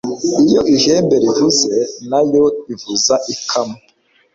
iyo 0.43 0.61
ihembe 0.75 1.15
rivuze, 1.23 1.73
na 2.09 2.19
yo 2.33 2.45
ivuza 2.73 3.15
akamo 3.33 3.77